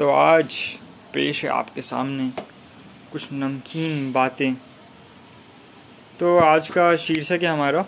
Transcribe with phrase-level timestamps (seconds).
[0.00, 0.54] तो आज
[1.14, 2.28] पेश है आपके सामने
[3.12, 4.54] कुछ नमकीन बातें।
[6.20, 7.84] तो आज का शीर्षक है हमारा,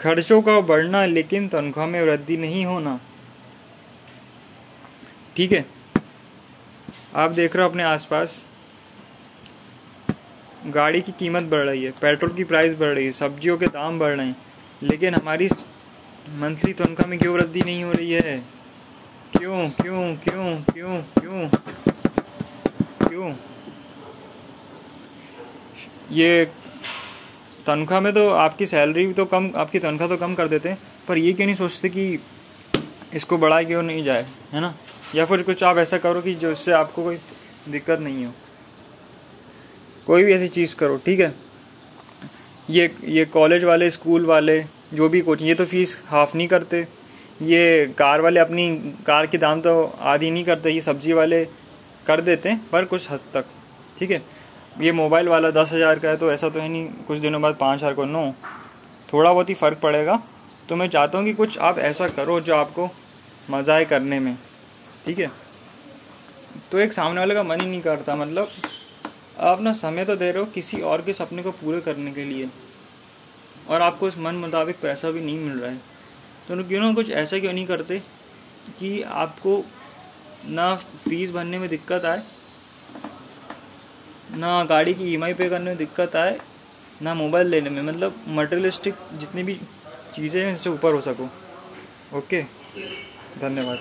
[0.00, 2.98] खर्चों का बढ़ना लेकिन तनख्वाह में वृद्धि नहीं होना।
[5.36, 5.64] ठीक है?
[7.14, 8.44] आप देख रहे हो अपने आसपास,
[10.66, 13.98] गाड़ी की कीमत बढ़ रही है, पेट्रोल की प्राइस बढ़ रही है, सब्जियों के दाम
[13.98, 14.36] बढ़ रहे हैं,
[14.82, 15.48] लेकिन हमारी
[16.38, 18.57] मंथली तनख्वाह में क्यों वृद्धि नहीं हो रही है?
[19.32, 21.48] क्यों क्यों क्यों क्यों क्यों
[23.08, 23.32] क्यों?
[26.12, 26.44] ये
[27.66, 30.78] तनख्वाह में तो आपकी सैलरी तो कम, आपकी तनख्वाह तो कम कर देते हैं,
[31.08, 32.18] पर ये क्यों नहीं सोचते कि
[33.14, 34.74] इसको बढ़ाया क्यों नहीं जाए, है ना?
[35.14, 37.18] या फिर कुछ आप ऐसा करो कि जो इससे आपको कोई
[37.68, 38.32] दिक्कत नहीं हो।
[40.06, 41.34] कोई भी ऐसी चीज़ करो, ठीक है?
[42.70, 44.60] ये ये कॉलेज वाले, स्कूल वाले,
[44.94, 46.86] जो भी कोचिंग, ये तो फ़ीस हाफ़ नहीं करते।
[47.40, 48.68] ये कार वाले अपनी
[49.06, 51.44] कार के दाम तो आधी नहीं करते, ये सब्ज़ी वाले
[52.06, 53.44] कर देते हैं, पर कुछ हद तक,
[53.98, 54.22] ठीक है?
[54.80, 57.56] ये मोबाइल वाला दस हज़ार का है तो ऐसा तो है नहीं, कुछ दिनों बाद
[57.56, 58.32] पाँच हज़ार को नो।
[59.08, 60.20] थोड़ा बहुत ही फ़र्क पड़ेगा।
[60.68, 62.88] तो मैं चाहता हूँ कि कुछ आप ऐसा करो जो आपको
[63.50, 64.36] मज़ा आए करने में,
[65.06, 65.30] ठीक है?
[66.72, 68.48] तो एक सामने वाले का मन ही नहीं करता मतलब
[69.40, 72.24] आप ना समय तो दे रहे हो किसी और के सपने को पूरे करने के
[72.24, 72.48] लिए,
[73.68, 75.80] और आपको उस मन मुताबिक पैसा भी नहीं मिल रहा है।
[76.48, 77.98] तो क्यों ना कुछ ऐसा क्यों नहीं करते
[78.78, 78.90] कि
[79.22, 79.62] आपको
[80.50, 82.22] ना फ़ीस भरने में दिक्कत आए,
[84.36, 86.38] ना गाड़ी की ईएमआई पे करने में दिक्कत आए,
[87.02, 89.54] ना मोबाइल लेने में मतलब मटेरियलिस्टिक जितनी भी
[90.14, 91.28] चीज़ें हैं इससे ऊपर हो सको।
[92.18, 92.42] ओके
[93.40, 93.78] धन्यवाद।